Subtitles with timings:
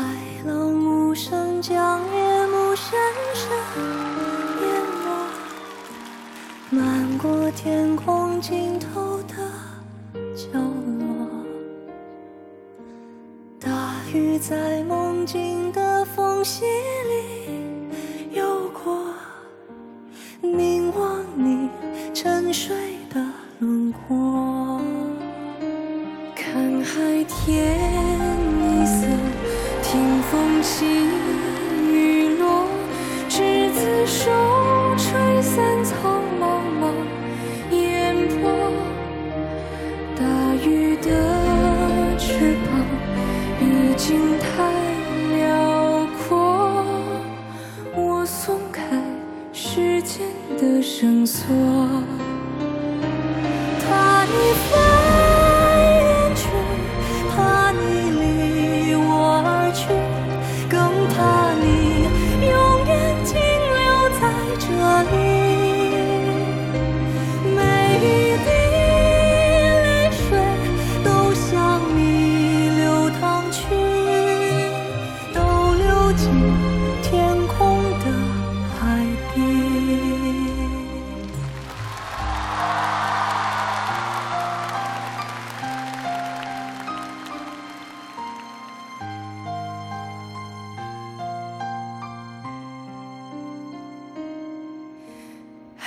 [0.00, 0.06] 海
[0.46, 2.98] 浪无声将夜幕深
[3.34, 3.50] 深
[4.62, 4.66] 淹
[5.04, 9.34] 没漫过天空尽头的
[10.34, 11.28] 角落
[13.60, 17.60] 大鱼在梦境的缝隙里
[18.32, 19.04] 游过
[20.40, 21.68] 凝望你
[22.14, 22.74] 沉睡
[23.12, 23.22] 的
[23.58, 24.80] 轮廓。
[26.34, 27.89] 看海天
[30.60, 30.84] 风起
[31.90, 32.66] 雨落，
[33.30, 34.30] 执子手，
[34.98, 36.92] 吹散苍茫茫
[37.74, 38.70] 烟波。
[40.18, 40.22] 大
[40.62, 41.08] 雨的
[42.18, 42.84] 翅膀
[43.62, 44.70] 已经太
[45.38, 46.84] 辽阔，
[47.94, 48.82] 我松开
[49.54, 50.26] 时间
[50.58, 51.46] 的绳索，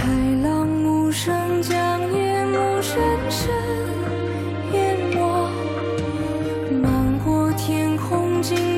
[0.00, 0.06] 海
[0.42, 2.94] 浪无声将夜幕深
[3.28, 3.50] 深
[4.72, 5.48] 淹没，
[6.80, 8.77] 漫过天空尽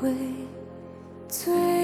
[0.00, 0.08] 会
[1.28, 1.79] 最